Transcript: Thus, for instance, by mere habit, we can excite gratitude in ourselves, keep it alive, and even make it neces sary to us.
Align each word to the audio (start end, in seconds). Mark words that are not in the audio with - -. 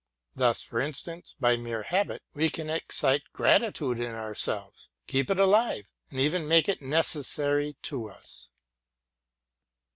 Thus, 0.33 0.63
for 0.63 0.79
instance, 0.79 1.35
by 1.39 1.57
mere 1.57 1.83
habit, 1.83 2.23
we 2.33 2.49
can 2.49 2.71
excite 2.71 3.21
gratitude 3.33 3.99
in 3.99 4.09
ourselves, 4.09 4.89
keep 5.05 5.29
it 5.29 5.39
alive, 5.39 5.85
and 6.09 6.19
even 6.19 6.47
make 6.47 6.67
it 6.67 6.81
neces 6.81 7.25
sary 7.25 7.75
to 7.83 8.09
us. 8.09 8.49